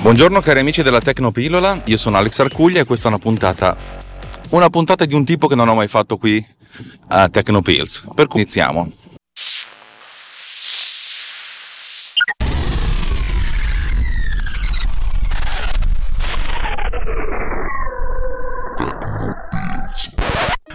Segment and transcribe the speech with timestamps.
[0.00, 4.02] Buongiorno cari amici della Tecnopillola, io sono Alex Arcuglia e questa è una puntata
[4.50, 6.44] una puntata di un tipo che non ho mai fatto qui
[7.08, 8.04] a Tecnopills.
[8.14, 8.92] Per cui iniziamo.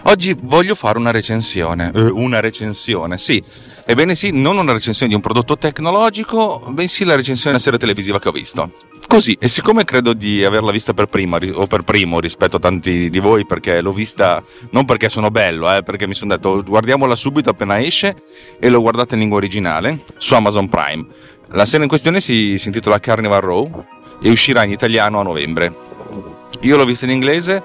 [0.03, 1.91] Oggi voglio fare una recensione.
[1.93, 3.41] Eh, una recensione, sì.
[3.89, 7.79] Ebbene sì, non una recensione di un prodotto tecnologico, bensì la recensione di una serie
[7.79, 8.71] televisiva che ho visto.
[9.07, 13.09] Così, e siccome credo di averla vista per prima o per primo rispetto a tanti
[13.09, 17.15] di voi, perché l'ho vista non perché sono bello, eh, perché mi sono detto guardiamola
[17.15, 18.15] subito appena esce
[18.59, 21.07] e l'ho guardata in lingua originale su Amazon Prime.
[21.53, 23.85] La serie in questione si, si intitola Carnival Row
[24.21, 25.75] e uscirà in italiano a novembre.
[26.59, 27.63] Io l'ho vista in inglese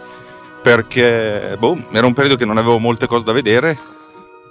[0.62, 3.92] perché boh, era un periodo che non avevo molte cose da vedere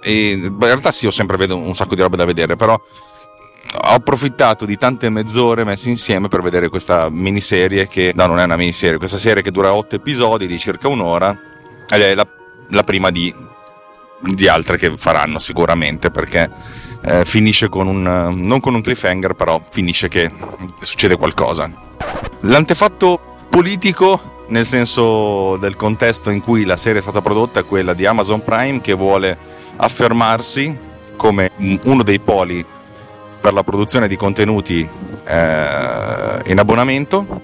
[0.04, 3.88] e in realtà sì ho sempre vedo un sacco di roba da vedere però ho
[3.88, 8.56] approfittato di tante mezz'ore messe insieme per vedere questa miniserie che no non è una
[8.56, 11.36] miniserie questa serie che dura otto episodi di circa un'ora
[11.88, 12.26] ed è la,
[12.68, 13.34] la prima di,
[14.20, 16.50] di, altre che faranno sicuramente perché
[17.04, 20.30] eh, finisce con un non con un cliffhanger però finisce che
[20.80, 21.70] succede qualcosa.
[22.40, 27.94] L'antefatto politico nel senso del contesto in cui la serie è stata prodotta è quella
[27.94, 29.38] di Amazon Prime che vuole
[29.76, 30.76] affermarsi
[31.16, 31.50] come
[31.84, 32.64] uno dei poli
[33.40, 34.88] per la produzione di contenuti
[35.26, 37.42] eh, in abbonamento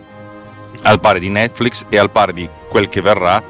[0.83, 3.43] al pari di Netflix e al pari di quel che verrà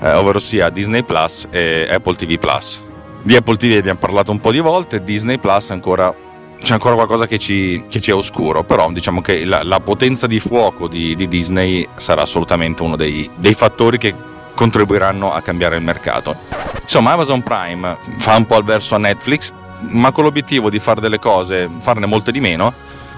[0.00, 2.80] eh, ovvero sia Disney Plus e Apple TV Plus.
[3.22, 6.14] Di Apple TV abbiamo parlato un po' di volte Disney Plus ancora
[6.60, 10.26] c'è ancora qualcosa che ci, che ci, è oscuro, però diciamo che la, la potenza
[10.26, 14.14] di fuoco di, di, Disney sarà assolutamente uno dei, dei, fattori che
[14.54, 16.36] contribuiranno a cambiare il mercato.
[16.82, 19.52] Insomma, Amazon Prime fa un po' il verso a Netflix,
[19.90, 22.72] ma con l'obiettivo di fare delle cose, farne molte di meno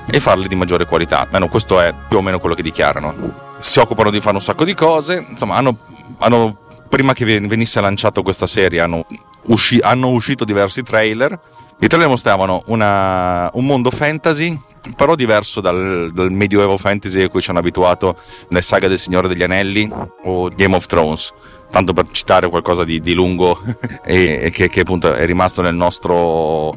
[0.08, 1.20] e farle di maggiore qualità.
[1.20, 3.14] Almeno questo è più o meno quello che dichiarano.
[3.58, 5.76] Si occupano di fare un sacco di cose, insomma, hanno,
[6.18, 6.58] hanno
[6.88, 9.04] prima che venisse lanciato questa serie hanno,
[9.46, 11.38] usci, hanno uscito diversi trailer
[11.78, 14.58] i trailer mostravano una, un mondo fantasy,
[14.94, 18.16] però diverso dal, dal, medioevo fantasy a cui ci hanno abituato
[18.50, 19.90] nel saga del Signore degli Anelli
[20.24, 21.32] o Game of Thrones,
[21.70, 23.58] tanto per citare qualcosa di, di lungo
[24.04, 26.76] e, e che, che, appunto è rimasto nel nostro, uh,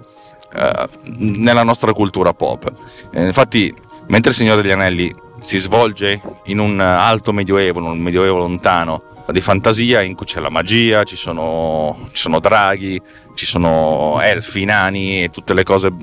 [1.18, 2.72] nella nostra cultura pop.
[3.12, 3.74] Eh, infatti,
[4.08, 9.04] mentre il Signore degli Anelli si svolge in un alto medioevo, in un medioevo lontano,
[9.32, 13.00] di fantasia in cui c'è la magia, ci sono, ci sono draghi,
[13.36, 15.94] ci sono elfi, nani e tutte le cose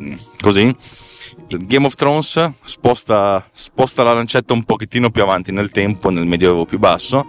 [0.40, 0.74] così.
[1.48, 6.64] Game of Thrones sposta, sposta la lancetta un pochettino più avanti nel tempo, nel medioevo
[6.64, 7.26] più basso,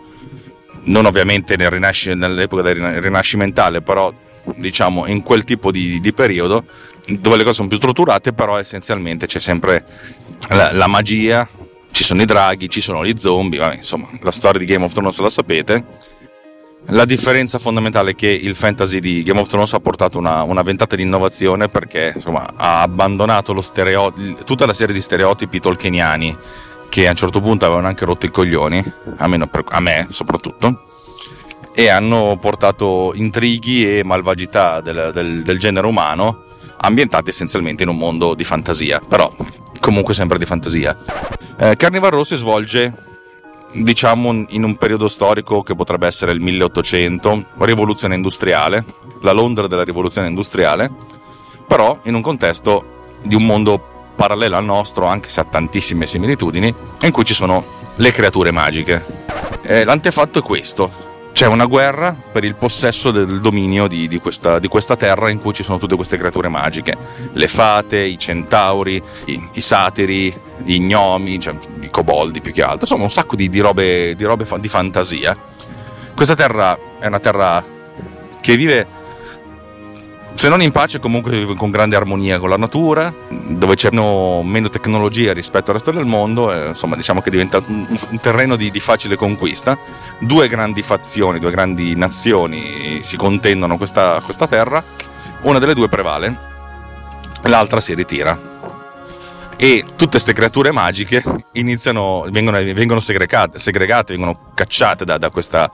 [0.85, 4.13] non ovviamente nel rinasc- nell'epoca del rinascimentale, però
[4.55, 6.63] diciamo in quel tipo di, di, periodo
[7.05, 9.85] dove le cose sono più strutturate, però essenzialmente c'è sempre
[10.49, 11.47] la, la magia,
[11.91, 14.93] ci sono i draghi, ci sono gli zombie, vabbè, insomma, la storia di Game of
[14.93, 15.83] Thrones la sapete.
[16.85, 20.61] La differenza fondamentale è che il fantasy di Game of Thrones ha portato una, una
[20.61, 24.13] ventata di innovazione perché insomma, ha abbandonato stereo,
[24.45, 26.37] tutta la serie di stereotipi tolkieniani
[26.87, 28.81] che a un certo punto avevano anche rotto i coglioni,
[29.17, 30.85] almeno per, a me soprattutto,
[31.73, 36.43] e hanno portato intrighi e malvagità del, del, del genere umano
[36.77, 39.35] ambientati essenzialmente in un mondo di fantasia, però
[39.81, 40.95] comunque sempre di fantasia.
[41.59, 42.93] Eh, Carnival Row si svolge
[43.83, 48.83] diciamo in un periodo storico che potrebbe essere il 1800, rivoluzione industriale,
[49.21, 50.91] la Londra della rivoluzione industriale,
[51.67, 56.73] però in un contesto di un mondo parallelo al nostro, anche se ha tantissime similitudini,
[57.01, 57.63] in cui ci sono
[57.95, 59.05] le creature magiche.
[59.61, 60.91] Eh, l'antefatto è questo,
[61.37, 65.39] c'è una guerra per il possesso del dominio di, di, questa, di, questa, terra in
[65.39, 66.97] cui ci sono tutte queste creature magiche,
[67.33, 72.79] le fate, i centauri, i, i satiri, gli gnomi, cioè i coboldi più che altro,
[72.81, 75.37] insomma un sacco di, di robe, robe di fantasia.
[76.15, 77.63] Questa terra è una terra
[78.41, 78.87] che vive
[80.37, 85.33] se non in pace comunque con grande armonia con la natura, dove c'è meno tecnologia
[85.33, 89.15] rispetto al resto del mondo, eh, insomma diciamo che diventa un terreno di, di, facile
[89.15, 89.75] conquista.
[90.19, 94.83] Due grandi fazioni, due grandi nazioni si contendono questa, questa terra,
[95.41, 96.37] una delle due prevale
[97.45, 98.39] l'altra si ritira.
[99.57, 101.23] E tutte queste creature magiche
[101.53, 105.67] iniziano, vengono, vengono segregate, segregate, vengono cacciate da, da questa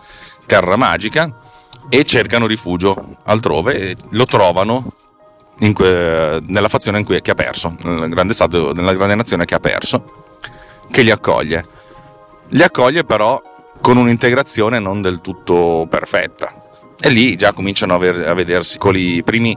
[0.46, 1.42] terra magica
[1.90, 4.94] e cercano rifugio altrove e lo trovano
[5.74, 9.56] que, nella fazione in cui, che ha perso, nel grande stato, nella grande nazione che
[9.56, 10.26] ha perso,
[10.90, 11.66] che li accoglie.
[12.50, 13.42] Li accoglie però
[13.82, 16.62] con un'integrazione non del tutto perfetta.
[17.00, 19.56] E lì già cominciano a, ver- a vedersi i primi,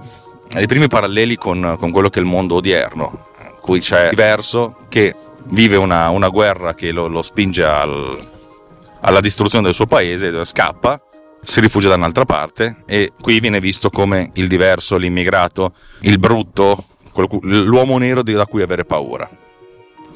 [0.58, 4.76] i primi paralleli con, con, quello che è il mondo odierno, in cui c'è diverso
[4.88, 5.14] che
[5.44, 8.26] vive una, una guerra che lo, lo spinge al,
[9.00, 11.00] alla distruzione del suo paese, scappa,
[11.42, 16.84] si rifugia da un'altra parte e qui viene visto come il diverso, l'immigrato, il brutto,
[17.42, 19.28] l'uomo nero da cui avere paura.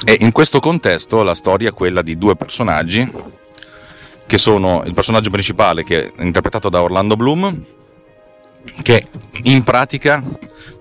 [0.05, 3.11] E in questo contesto la storia è quella di due personaggi
[4.27, 7.65] che sono il personaggio principale che è interpretato da Orlando Bloom,
[8.83, 9.05] che
[9.45, 10.23] in pratica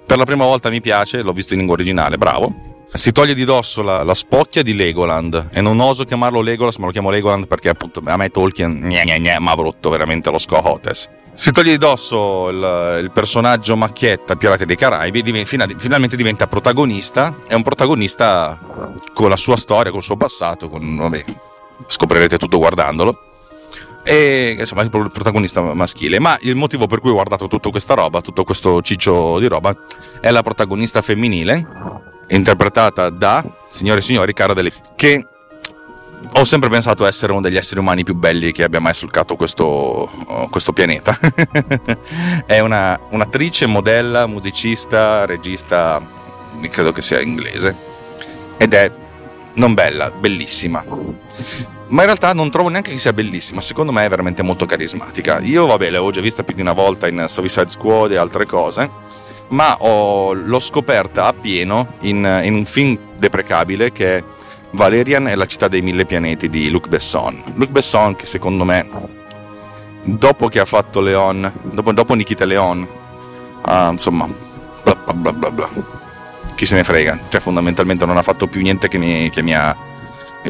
[0.06, 2.69] per la prima volta mi piace, l'ho visto in lingua originale, bravo.
[2.92, 6.88] Si toglie di dosso la, la spocchia di Legoland e non oso chiamarlo Legolas, ma
[6.88, 10.32] lo chiamo Legoland perché appunto a me Tolkien gne, gne, gne, mi ha brutto veramente
[10.32, 11.08] lo Scohotes.
[11.34, 15.46] Si toglie di dosso il, il personaggio macchietta Pirati dei Caraibi, div-
[15.78, 18.60] finalmente diventa protagonista, è un protagonista
[19.14, 21.24] con la sua storia, con il suo passato, con, vabbè,
[21.88, 23.24] scoprirete tutto guardandolo
[24.04, 28.22] e insomma il protagonista maschile ma il motivo per cui ho guardato tutta questa roba
[28.22, 29.76] tutto questo ciccio di roba
[30.22, 31.68] è la protagonista femminile
[32.30, 35.26] interpretata da signore e signori Cara Dele che
[36.34, 40.10] ho sempre pensato essere uno degli esseri umani più belli che abbia mai solcato questo,
[40.50, 41.18] questo pianeta
[42.46, 46.02] è una, un'attrice, modella, musicista, regista
[46.70, 47.76] credo che sia inglese
[48.58, 48.92] ed è
[49.54, 50.84] non bella, bellissima
[51.90, 55.40] ma in realtà non trovo neanche che sia bellissima, secondo me è veramente molto carismatica.
[55.40, 58.90] Io, vabbè, l'avevo già vista più di una volta in Suicide Squad e altre cose,
[59.50, 64.24] ma ho, l'ho scoperta appieno in, in un film deprecabile che è
[64.72, 67.42] Valerian e la città dei mille pianeti di Luc Besson.
[67.56, 68.88] Luc Besson che secondo me,
[70.04, 72.88] dopo che ha fatto Leon, dopo, dopo Nikita Leon,
[73.66, 74.30] uh, insomma,
[74.84, 75.70] bla bla bla bla bla,
[76.56, 79.56] chi se ne frega, cioè fondamentalmente non ha fatto più niente che mi, che mi
[79.56, 79.98] ha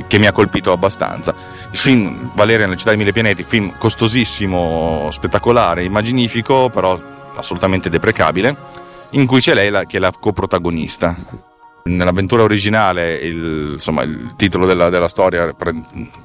[0.06, 1.34] che mi ha colpito abbastanza.
[1.72, 6.98] Il film Valeria nella città dei mille pianeti, film costosissimo, spettacolare, immaginifico, però
[7.36, 8.56] assolutamente deprecabile,
[9.12, 11.16] in cui c'è lei la, che è la coprotagonista.
[11.82, 15.82] Nell'avventura originale il, insomma, il titolo della, della storia pre-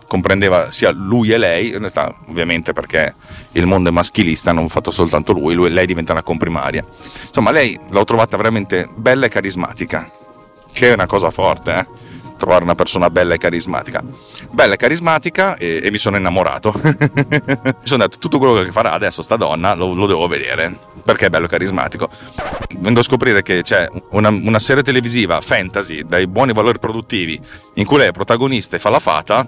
[0.06, 3.14] comprendeva sia lui e lei, in realtà ovviamente perché
[3.52, 6.84] il mondo è maschilista, non fatto soltanto lui, lui e lei diventa una comprimaria.
[7.26, 10.10] Insomma, lei l'ho trovata veramente bella e carismatica,
[10.72, 11.86] che è una cosa forte, eh?
[12.36, 14.02] trovare una persona bella e carismatica.
[14.50, 16.72] Bella e carismatica e, e mi sono innamorato.
[16.82, 21.26] mi sono detto tutto quello che farà adesso sta donna lo, lo, devo vedere perché
[21.26, 22.08] è bello carismatico.
[22.78, 27.38] Vengo a scoprire che c'è una, una, serie televisiva fantasy dai buoni valori produttivi
[27.74, 29.46] in cui lei è protagonista e fa la fata,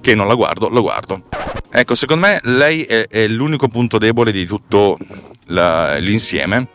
[0.00, 1.22] che non la guardo, lo guardo.
[1.70, 4.98] Ecco, secondo me lei è, è l'unico punto debole di tutto
[5.46, 6.68] la, l'insieme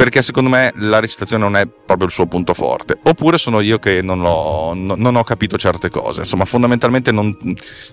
[0.00, 2.96] perché secondo me la recitazione non è proprio il suo punto forte.
[3.02, 6.20] Oppure sono io che non, ho, non ho capito certe cose.
[6.20, 7.36] Insomma, fondamentalmente non,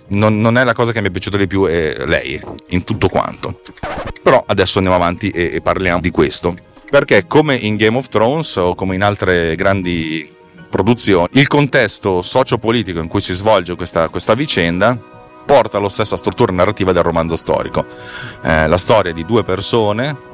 [0.08, 3.10] non, non, è la cosa che mi è piaciuta di più è lei, in tutto
[3.10, 3.60] quanto.
[4.24, 6.56] Però adesso andiamo avanti e, e parliamo di questo.
[6.90, 10.34] Perché come in Game of Thrones o come in altre grandi
[10.70, 14.98] produzioni, il contesto socio-politico in cui si svolge questa, questa vicenda
[15.46, 17.86] porta alla stessa struttura narrativa del romanzo storico.
[18.44, 20.27] Eh, la storia di due persone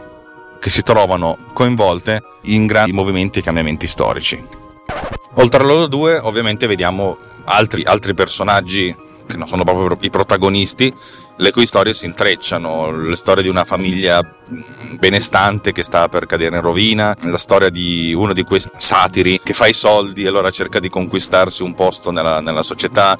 [0.63, 4.41] che si trovano coinvolte in grandi movimenti e cambiamenti storici.
[5.33, 8.95] Oltre a loro due, ovviamente vediamo altri, altri personaggi
[9.27, 10.93] che non sono proprio i protagonisti,
[11.35, 14.21] le cui storie si intrecciano, le storie di una famiglia
[14.97, 19.51] benestante che sta per cadere in rovina, la storia di uno di questi satiri che
[19.51, 23.17] fa i soldi e allora cerca di conquistarsi un posto nella, nella società,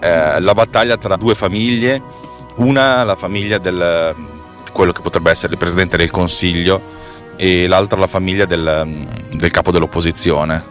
[0.00, 2.02] eh, la battaglia tra due famiglie,
[2.56, 4.37] una la famiglia del,
[4.72, 6.80] quello che potrebbe essere il presidente del consiglio
[7.36, 10.62] e l'altra la famiglia del, del capo dell'opposizione.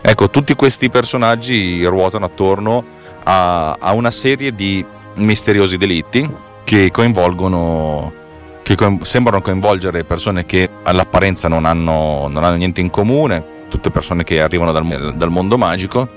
[0.00, 2.84] Ecco, tutti questi personaggi ruotano attorno
[3.24, 4.84] a, a una serie di
[5.16, 6.28] misteriosi delitti
[6.64, 8.22] che coinvolgono
[8.64, 14.24] che sembrano coinvolgere persone che all'apparenza non hanno, non hanno, niente in comune, tutte persone
[14.24, 16.08] che arrivano dal, dal mondo magico,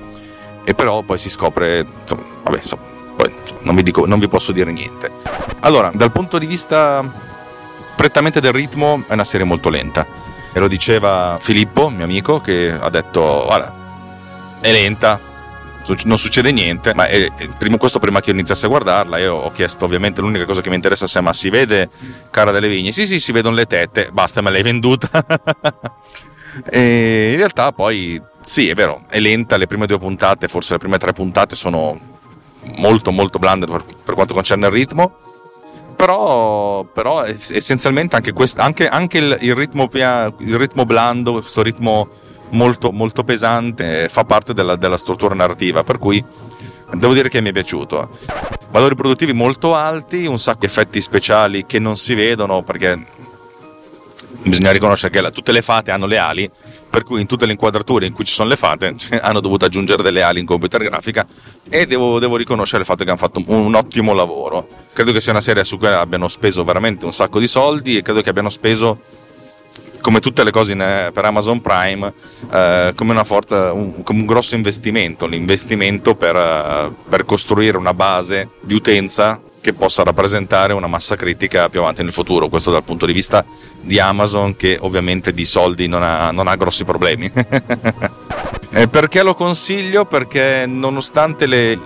[0.63, 1.86] e però poi si scopre,
[2.44, 2.60] vabbè,
[3.17, 5.12] poi, non, vi dico, non vi posso dire niente.
[5.62, 7.03] Allora, dal punto di vista
[7.95, 10.05] prettamente del ritmo è una serie molto lenta.
[10.53, 13.75] E lo diceva Filippo, mio amico, che ha detto, guarda,
[14.62, 15.19] è lenta,
[16.05, 19.51] non succede niente, ma è, prima, questo prima che io iniziassi a guardarla, io ho
[19.51, 21.89] chiesto ovviamente l'unica cosa che mi interessa se ma si vede
[22.29, 25.09] cara delle vigne, sì sì si vedono le tette, basta me l'hai venduta.
[26.69, 30.79] e in realtà poi sì, è vero, è lenta, le prime due puntate, forse le
[30.79, 32.15] prime tre puntate sono
[32.75, 35.17] molto molto blande per, per quanto concerne il ritmo,
[35.95, 42.07] però, però essenzialmente anche, questo, anche, anche il, il, ritmo, il ritmo blando, questo ritmo
[42.50, 46.24] molto, molto pesante fa parte della, della struttura narrativa, per cui
[46.93, 48.09] devo dire che mi è piaciuto.
[48.69, 53.00] Valori produttivi molto alti, un sacco di effetti speciali che non si vedono perché
[54.43, 56.50] bisogna riconoscere che tutte le fate hanno le ali,
[56.89, 60.03] per cui in tutte le inquadrature in cui ci sono le fate hanno dovuto aggiungere
[60.03, 61.25] delle ali in computer grafica
[61.69, 64.67] e devo, devo riconoscere il fatto che hanno fatto un, un, ottimo lavoro.
[64.93, 68.01] Credo che sia una serie su cui abbiano speso veramente un sacco di soldi e
[68.01, 69.00] credo che abbiano speso
[70.01, 72.13] come tutte le cose in, eh, per Amazon Prime,
[72.51, 78.51] eh, come, forte, un, come, un, grosso investimento, l'investimento per, uh, per costruire una base
[78.62, 82.47] di utenza che possa rappresentare una massa critica più avanti nel futuro.
[82.47, 83.43] Questo dal punto di vista
[83.81, 87.29] di Amazon, che ovviamente di soldi non ha, non ha grossi problemi.
[88.89, 90.05] perché lo consiglio?
[90.05, 91.77] Perché nonostante le,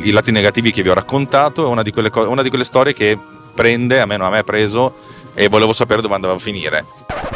[0.00, 2.94] i lati negativi che vi ho raccontato, è una di quelle, una di quelle storie
[2.94, 3.18] che
[3.54, 4.94] prende, almeno a me ha preso,
[5.38, 6.86] e volevo sapere dove andava a finire.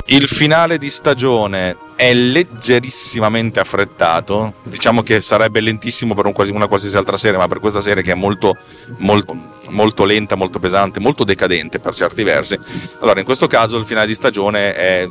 [0.07, 6.97] Il finale di stagione è leggerissimamente affrettato, diciamo che sarebbe lentissimo per un, una qualsiasi
[6.97, 8.57] altra serie, ma per questa serie che è molto,
[8.97, 9.37] molto,
[9.69, 12.59] molto lenta, molto pesante, molto decadente per certi versi.
[13.01, 15.07] Allora, in questo caso il finale di stagione è,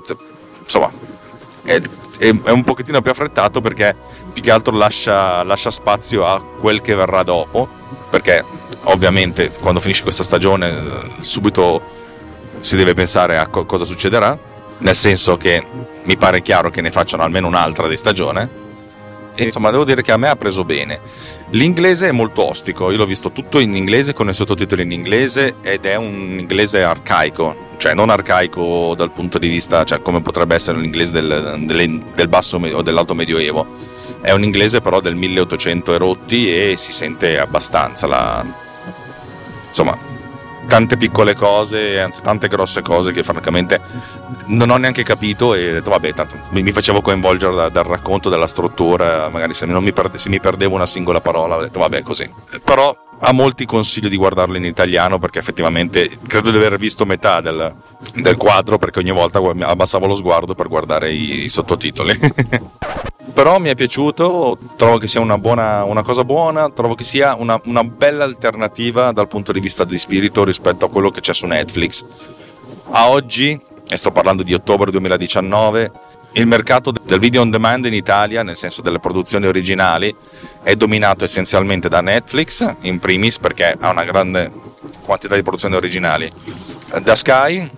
[0.63, 0.91] insomma,
[1.63, 1.79] è,
[2.17, 3.95] è un pochettino più affrettato perché
[4.33, 7.69] più che altro lascia, lascia spazio a quel che verrà dopo,
[8.09, 8.43] perché
[8.85, 10.73] ovviamente quando finisce questa stagione
[11.21, 11.97] subito
[12.61, 14.37] si deve pensare a co- cosa succederà,
[14.79, 15.65] nel senso che
[16.03, 18.67] mi pare chiaro che ne facciano almeno un'altra di stagione.
[19.35, 20.99] E insomma, devo dire che a me ha preso bene.
[21.51, 25.55] L'inglese è molto ostico, io l'ho visto tutto in inglese con i sottotitoli in inglese
[25.61, 30.55] ed è un inglese arcaico, cioè non arcaico dal punto di vista, cioè come potrebbe
[30.55, 33.65] essere l'inglese del, del, del basso o dell'alto medioevo.
[34.21, 38.45] È un inglese però del 1800 erotti e si sente abbastanza la...
[39.67, 39.97] insomma,
[40.69, 43.81] tante piccole cose, anzi tante grosse cose che francamente
[44.45, 48.29] non ho neanche capito e ho detto vabbè, tanto mi, facevo coinvolgere da, dal racconto,
[48.29, 52.03] dalla struttura, magari se, mi, perde, se mi perdevo una singola parola ho detto vabbè
[52.03, 52.31] così.
[52.63, 57.41] Però a molti consiglio di guardarlo in italiano perché effettivamente credo di aver visto metà
[57.41, 57.75] del,
[58.13, 62.13] del quadro perché ogni volta abbassavo lo sguardo per guardare i, i sottotitoli.
[63.33, 67.35] però mi è piaciuto, trovo che sia una, buona, una cosa buona, trovo che sia
[67.35, 71.33] una, una, bella alternativa dal punto di vista di spirito rispetto a quello che c'è
[71.33, 72.05] su Netflix.
[72.91, 75.91] A oggi, e sto parlando di ottobre 2019,
[76.33, 80.13] il mercato del video on demand in Italia, nel senso delle produzioni originali,
[80.61, 84.51] è dominato essenzialmente da Netflix, in primis perché ha una grande
[85.03, 86.31] quantità di produzioni originali,
[87.01, 87.69] da Sky,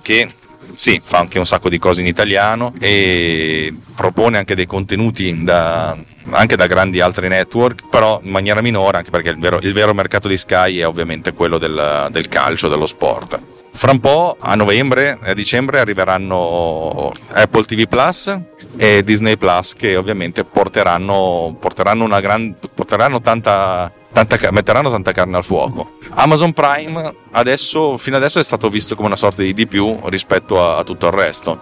[0.00, 0.28] che
[0.72, 5.96] sì, fa anche un sacco di cose in italiano e propone anche dei contenuti da,
[6.30, 9.94] anche da grandi altri network, però in maniera minore, anche perché il vero, il vero
[9.94, 13.40] mercato di Sky è ovviamente quello del, del calcio, dello sport.
[13.70, 18.36] Fra un po', a novembre e a dicembre, arriveranno Apple TV Plus
[18.76, 23.92] e Disney Plus che ovviamente porteranno, porteranno, gran, porteranno tanta
[24.24, 25.92] tanta, metteranno tanta carne al fuoco.
[26.14, 30.62] Amazon Prime adesso, fino adesso è stato visto come una sorta di di più rispetto
[30.62, 31.60] a, a tutto il resto.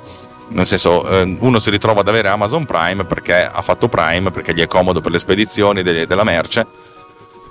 [0.49, 4.55] Nel senso, eh, uno si ritrova ad avere Amazon Prime perché ha fatto Prime, perché
[4.55, 6.95] gli è comodo per le spedizioni de- della merce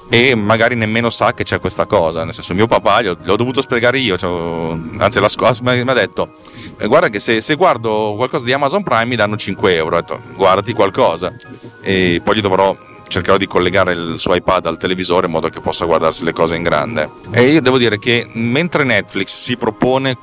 [0.09, 2.23] e magari nemmeno sa che c'è questa cosa.
[2.23, 6.33] Nel senso, mio papà l'ho dovuto spiegare io, cioè, anzi, la scuola mi ha detto:
[6.77, 9.97] eh, Guarda, che se, se, guardo qualcosa di Amazon Prime mi danno 5 euro.
[9.97, 11.35] Ho detto, guardati qualcosa,
[11.81, 12.75] e poi gli dovrò
[13.07, 16.55] cercherò di collegare il suo iPad al televisore in modo che possa guardarsi le cose
[16.55, 17.09] in grande.
[17.31, 20.17] E io devo dire che mentre Netflix si propone,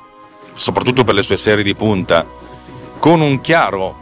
[0.53, 2.27] soprattutto per le sue serie di punta,
[2.99, 3.95] con un chiaro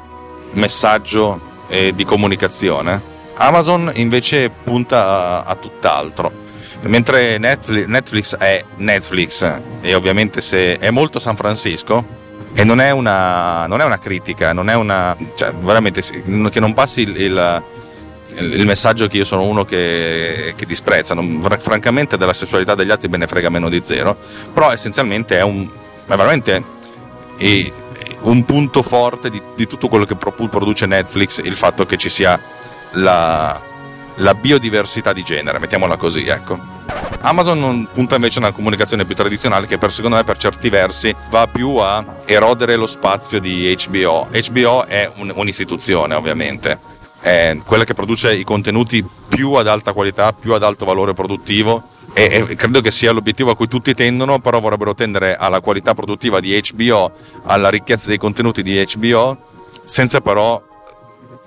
[0.54, 3.11] messaggio eh, di comunicazione,
[3.42, 6.50] Amazon invece punta a, a tutt'altro.
[6.84, 12.20] Mentre Netflix, Netflix, è Netflix e ovviamente se è molto San Francisco
[12.54, 16.74] e non è una, non è una critica, non è una, cioè, veramente che non
[16.74, 17.64] passi il, il
[18.38, 23.10] il messaggio che io sono uno che, che disprezza, non, francamente della sessualità degli altri
[23.10, 24.18] me ne frega meno di zero,
[24.54, 25.70] però essenzialmente è, un,
[26.08, 26.64] è veramente
[27.38, 27.72] è
[28.22, 32.40] un punto forte di, di, tutto quello che produce Netflix, il fatto che ci sia
[32.92, 33.60] la,
[34.16, 36.80] la biodiversità di genere, mettiamola così, ecco.
[37.22, 41.16] Amazon punta invece a una comunicazione più tradizionale che per secondo me per certi versi
[41.30, 44.28] va più a erodere lo spazio di HBO.
[44.32, 46.80] HBO è un, un'istituzione ovviamente,
[47.20, 51.90] è quella che produce i contenuti più ad alta qualità, più ad alto valore produttivo
[52.14, 55.94] e, e, credo che sia l'obiettivo a cui tutti tendono, però vorrebbero tendere alla qualità
[55.94, 57.12] produttiva di HBO,
[57.46, 59.50] alla ricchezza dei contenuti di HBO
[59.86, 60.62] senza però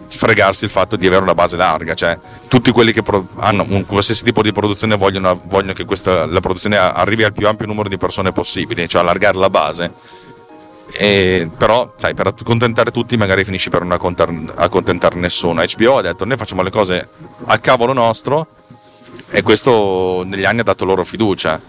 [0.08, 3.84] fregarsi il fatto di avere una base larga, cioè tutti quelli che pro- hanno un
[3.86, 7.88] qualsiasi tipo di produzione vogliono, vogliono che questa, la produzione arrivi al più ampio numero
[7.88, 9.92] di persone possibili, cioè allargare la base.
[10.92, 13.92] E, però, sai, per accontentare tutti, magari finisci per non
[14.54, 15.64] accontentare nessuno.
[15.64, 17.08] HBO ha detto: Noi facciamo le cose
[17.46, 18.46] a cavolo nostro,
[19.30, 21.60] e questo negli anni ha dato loro fiducia.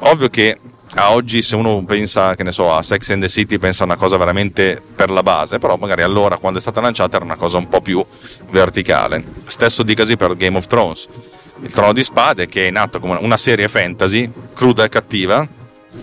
[0.00, 0.58] Ovvio che
[0.94, 3.86] a oggi se uno pensa, che ne so, a Sex and the City pensa a
[3.86, 7.36] una cosa veramente per la base, però magari allora quando è stata lanciata era una
[7.36, 8.04] cosa un po' più
[8.50, 9.24] verticale.
[9.46, 11.08] Stesso dicasi per Game of Thrones.
[11.60, 15.46] Il Trono di Spade che è nato come una serie fantasy, cruda e cattiva,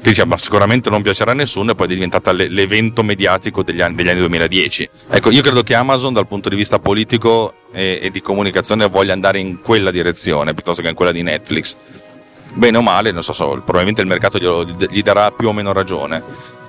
[0.01, 3.81] che dice ma sicuramente non piacerà a nessuno e poi è diventata l'evento mediatico degli
[3.81, 4.89] anni, degli anni 2010.
[5.09, 9.13] Ecco, io credo che Amazon dal punto di vista politico e, e di comunicazione voglia
[9.13, 11.75] andare in quella direzione piuttosto che in quella di Netflix
[12.55, 15.73] bene o male, non so, so probabilmente il mercato gli, gli darà più o meno
[15.73, 16.23] ragione.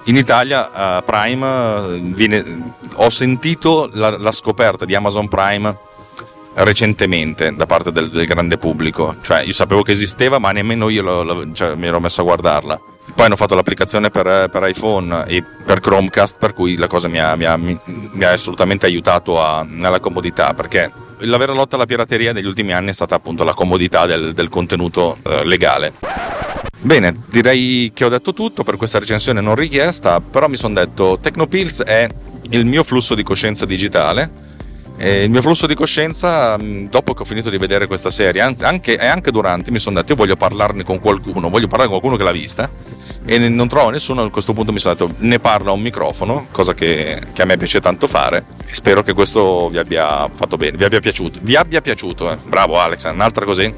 [0.05, 5.77] In Italia uh, Prime viene, ho sentito la, la, scoperta di Amazon Prime
[6.55, 11.03] recentemente da parte del, del, grande pubblico, cioè io sapevo che esisteva ma nemmeno io
[11.03, 12.81] lo, lo, cioè, mi ero messo a guardarla.
[13.15, 17.19] Poi hanno fatto l'applicazione per, per, iPhone e per Chromecast, per cui la cosa mi
[17.19, 21.87] ha, mi ha, mi ha assolutamente aiutato a, nella comodità, perché la vera lotta alla
[21.87, 25.95] pirateria negli ultimi anni è stata appunto la comodità del, del contenuto eh, legale.
[26.79, 31.19] Bene, direi che ho detto tutto per questa recensione non richiesta, però mi sono detto
[31.21, 32.09] Tecnopills è
[32.51, 34.45] il mio flusso di coscienza digitale
[34.99, 38.41] e il mio flusso di coscienza, mm, dopo che ho finito di vedere questa serie,
[38.41, 42.01] anche, e anche durante, mi sono detto: Io voglio parlarne con qualcuno, voglio parlare con
[42.01, 42.71] qualcuno che l'ha vista.
[43.25, 44.23] E non trovo nessuno.
[44.23, 47.45] A questo punto mi sono detto: Ne parlo a un microfono, cosa che, che a
[47.45, 48.47] me piace tanto fare.
[48.71, 51.39] Spero che questo vi abbia fatto bene, vi abbia piaciuto.
[51.43, 52.37] Vi abbia piaciuto, eh.
[52.45, 53.75] bravo Alex, un'altra così.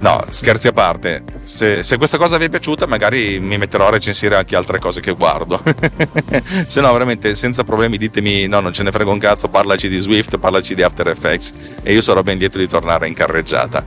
[0.00, 3.90] No, scherzi a parte, se, se, questa cosa vi è piaciuta, magari mi metterò a
[3.90, 5.62] recensire anche altre cose che guardo.
[6.66, 9.98] se no, veramente senza problemi, ditemi: No, non ce ne frega un cazzo, parlaci di
[10.00, 11.52] Swift, parlaci di After Effects
[11.82, 13.84] e io sarò ben lieto di tornare in carreggiata.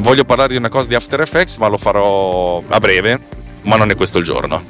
[0.00, 3.20] Voglio parlare di una cosa di After Effects, ma lo farò a breve,
[3.62, 4.62] ma non è questo il giorno.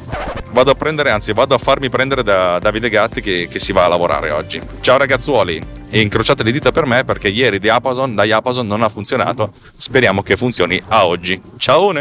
[0.51, 3.85] Vado a prendere, anzi vado a farmi prendere da Davide Gatti che, che si va
[3.85, 4.61] a lavorare oggi.
[4.81, 5.77] Ciao ragazzuoli!
[5.91, 9.53] E incrociate le dita per me perché ieri di Amazon, da Amazon non ha funzionato.
[9.77, 11.41] Speriamo che funzioni a oggi.
[11.57, 11.93] Ciao!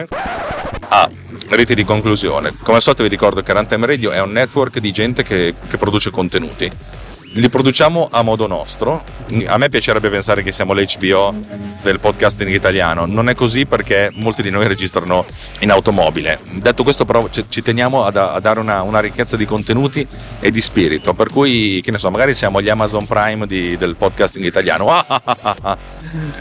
[0.89, 1.09] Ah,
[1.49, 2.53] rete di conclusione.
[2.63, 5.77] Come al solito vi ricordo che Runtime Radio è un network di gente che, che
[5.77, 6.71] produce contenuti
[7.37, 9.03] li produciamo a modo nostro.
[9.45, 11.35] A me piacerebbe pensare che siamo l'HBO
[11.83, 13.05] del podcasting italiano.
[13.05, 15.25] Non è così perché molti di noi registrano
[15.59, 16.39] in automobile.
[16.51, 20.05] Detto questo, però, ci teniamo a, dare una, una, ricchezza di contenuti
[20.39, 21.13] e di spirito.
[21.13, 25.05] Per cui, che ne so, magari siamo gli Amazon Prime di, del podcasting italiano.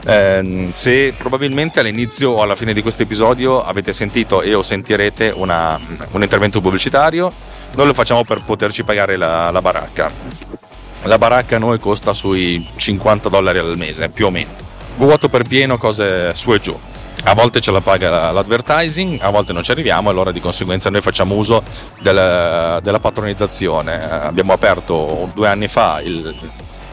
[0.06, 5.32] eh, se probabilmente all'inizio o alla fine di questo episodio avete sentito e o sentirete
[5.34, 5.78] una,
[6.12, 7.30] un intervento pubblicitario,
[7.74, 10.64] noi lo facciamo per poterci pagare la, la baracca
[11.06, 14.50] la baracca a noi costa sui 50 dollari al mese, più o meno.
[14.96, 16.78] Vuoto per pieno, cose su e giù.
[17.24, 21.00] A volte ce la paga l'advertising, a volte non ci arriviamo, allora di conseguenza noi
[21.00, 21.62] facciamo uso
[22.00, 24.08] della, della patronizzazione.
[24.08, 26.34] Abbiamo aperto due anni fa il,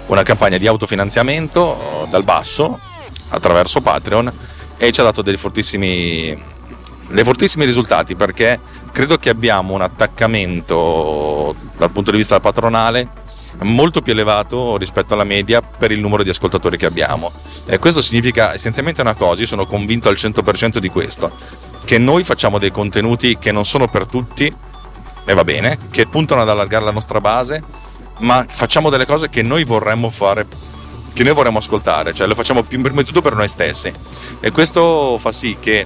[0.08, 2.80] una campagna di autofinanziamento dal basso
[3.30, 4.32] attraverso Patreon
[4.78, 6.42] e ci ha dato dei fortissimi,
[7.10, 8.60] dei fortissimi risultati perché
[8.92, 13.22] credo che abbiamo un attaccamento dal punto di vista patronale
[13.62, 17.32] molto più elevato rispetto alla media per il numero di ascoltatori che abbiamo.
[17.66, 21.32] E questo significa essenzialmente una cosa, io sono convinto al 100% di questo,
[21.84, 24.52] che noi facciamo dei contenuti che non sono per tutti,
[25.26, 27.64] e va bene, che puntano ad allargare la nostra base,
[28.20, 30.72] ma facciamo delle cose che noi vorremmo fare
[31.14, 33.92] che noi vorremmo ascoltare, cioè lo facciamo prima di tutto per noi stessi
[34.40, 35.86] e questo fa sì che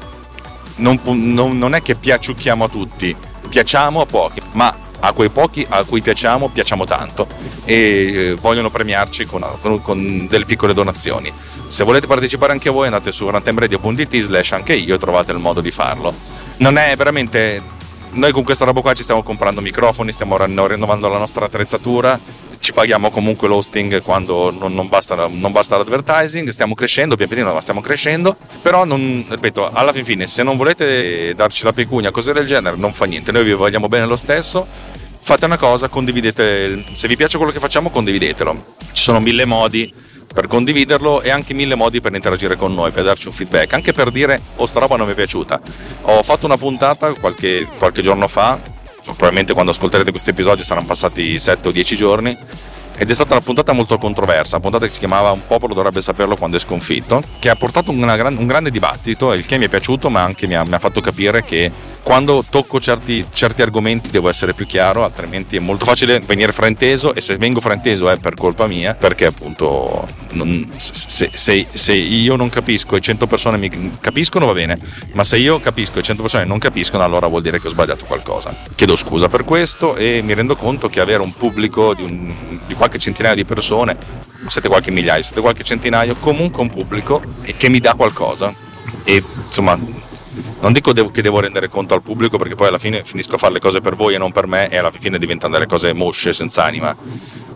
[0.78, 3.16] non, non, non è che piaciucchiamo a tutti,
[3.50, 7.28] piacciamo a pochi, ma a quei pochi a cui piacciamo, piacciamo tanto
[7.66, 11.32] e eh, vogliono premiarci con, con, con, delle piccole donazioni.
[11.68, 15.62] Se volete partecipare anche voi andate su rantemradio.it slash anche io e trovate il modo
[15.62, 16.14] di farlo.
[16.58, 17.76] Non è veramente...
[18.10, 22.20] Noi con questa roba qua ci stiamo comprando microfoni, stiamo rinnovando la nostra attrezzatura,
[22.68, 27.54] ci paghiamo comunque l'hosting quando non, non, basta, non, basta, l'advertising, stiamo crescendo, pian pianino
[27.54, 32.12] ma stiamo crescendo, però non, ripeto, alla fin fine se non volete darci la pecunia,
[32.12, 35.88] cose del genere, non fa niente, noi vi vogliamo bene lo stesso, fate una cosa,
[35.88, 39.94] condividete, se vi piace quello che facciamo condividetelo, ci sono mille modi
[40.34, 43.94] per condividerlo e anche mille modi per interagire con noi, per darci un feedback, anche
[43.94, 45.62] per dire oh sta roba non mi è piaciuta.
[46.02, 48.60] Ho fatto una puntata qualche, qualche giorno fa
[49.14, 52.38] probabilmente quando ascolterete questo episodio saranno passati 7 o 10 giorni,
[53.00, 56.02] ed è stata una puntata molto controversa, una puntata che si chiamava Un popolo dovrebbe
[56.02, 59.70] saperlo quando è sconfitto, che ha portato gran, un grande dibattito, il che mi è
[59.70, 61.72] piaciuto ma anche mi ha, mi ha fatto capire che
[62.08, 67.14] quando tocco certi, certi, argomenti devo essere più chiaro, altrimenti è molto facile venire frainteso
[67.14, 72.38] e se vengo frainteso è per colpa mia, perché appunto non, se, se, se, io
[72.38, 74.80] non capisco e 100 persone mi capiscono va bene,
[75.16, 78.06] ma se io capisco e 100 persone non capiscono allora vuol dire che ho sbagliato
[78.06, 78.56] qualcosa.
[78.74, 82.34] Chiedo scusa per questo e mi rendo conto che avere un pubblico di, un,
[82.66, 83.98] di qualche centinaio di persone,
[84.48, 87.22] siete qualche migliaio, siete qualche centinaio, comunque un pubblico
[87.58, 88.54] che mi dà qualcosa
[89.04, 89.78] e insomma
[90.60, 93.54] non dico che devo rendere conto al pubblico perché poi alla fine finisco a fare
[93.54, 96.34] le cose per voi e non per me e alla fine diventano delle cose mosce
[96.34, 96.96] senza anima.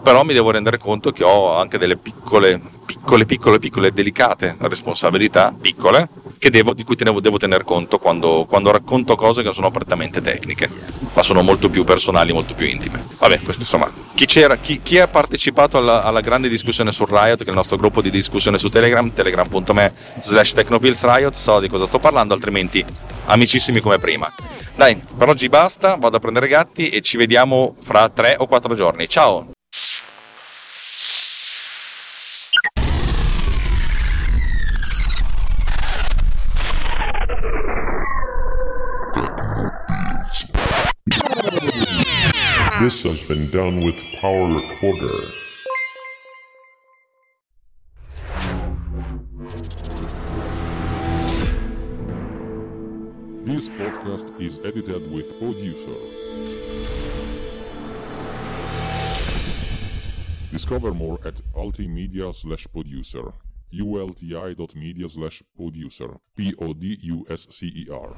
[0.03, 5.55] Però mi devo rendere conto che ho anche delle piccole piccole piccole piccole delicate responsabilità
[5.59, 10.21] piccole devo, di cui tenevo, devo tener conto quando, quando, racconto cose che sono prettamente
[10.21, 10.69] tecniche
[11.13, 13.05] ma sono molto più personali molto più intime.
[13.17, 17.45] Vabbè questo insomma chi, chi, chi ha partecipato alla, alla, grande discussione su Riot che
[17.45, 21.99] è il nostro gruppo di discussione su Telegram telegram.me slash technopillsriot sa di cosa sto
[21.99, 22.83] parlando altrimenti
[23.25, 24.31] amicissimi come prima.
[24.75, 28.75] Dai, per oggi basta, vado a prendere gatti e ci vediamo fra 3 o 4
[28.75, 29.07] giorni.
[29.07, 29.51] Ciao!
[42.79, 45.50] This has been done with Power Recorder.
[53.51, 55.91] This podcast is edited with Producer.
[60.49, 63.33] Discover more at ultimedia slash producer.
[63.73, 66.15] ulti.media slash producer.
[66.37, 68.15] P-O-D-U-S-C-E-R.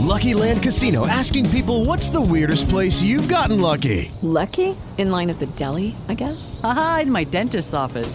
[0.00, 4.12] Lucky Land Casino asking people what's the weirdest place you've gotten lucky?
[4.20, 4.76] Lucky?
[4.98, 6.60] In line at the deli, I guess?
[6.62, 8.14] Aha, in my dentist's office.